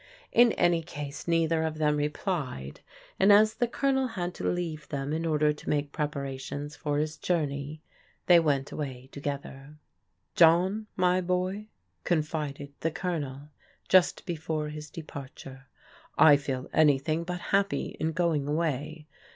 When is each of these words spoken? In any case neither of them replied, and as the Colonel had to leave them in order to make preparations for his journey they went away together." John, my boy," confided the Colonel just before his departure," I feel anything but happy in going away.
In 0.31 0.51
any 0.53 0.81
case 0.81 1.27
neither 1.27 1.61
of 1.61 1.77
them 1.77 1.95
replied, 1.97 2.81
and 3.19 3.31
as 3.31 3.53
the 3.53 3.67
Colonel 3.67 4.07
had 4.07 4.33
to 4.33 4.49
leave 4.49 4.87
them 4.89 5.13
in 5.13 5.27
order 5.27 5.53
to 5.53 5.69
make 5.69 5.91
preparations 5.91 6.75
for 6.75 6.97
his 6.97 7.17
journey 7.17 7.83
they 8.25 8.39
went 8.39 8.71
away 8.71 9.09
together." 9.11 9.77
John, 10.35 10.87
my 10.95 11.21
boy," 11.21 11.67
confided 12.03 12.73
the 12.79 12.89
Colonel 12.89 13.49
just 13.89 14.25
before 14.25 14.69
his 14.69 14.89
departure," 14.89 15.67
I 16.31 16.35
feel 16.35 16.67
anything 16.73 17.23
but 17.23 17.39
happy 17.53 17.95
in 17.99 18.11
going 18.13 18.47
away. 18.47 19.05